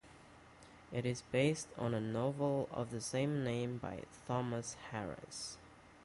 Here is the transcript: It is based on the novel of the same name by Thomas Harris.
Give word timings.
It 0.91 1.05
is 1.05 1.21
based 1.21 1.67
on 1.77 1.91
the 1.91 1.99
novel 1.99 2.67
of 2.71 2.89
the 2.89 3.01
same 3.01 3.43
name 3.43 3.77
by 3.77 4.01
Thomas 4.25 4.73
Harris. 4.89 5.57